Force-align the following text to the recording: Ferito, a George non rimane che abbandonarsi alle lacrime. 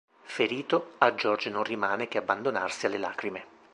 Ferito, 0.23 0.93
a 0.97 1.13
George 1.13 1.51
non 1.51 1.61
rimane 1.63 2.07
che 2.07 2.17
abbandonarsi 2.17 2.87
alle 2.87 2.97
lacrime. 2.97 3.45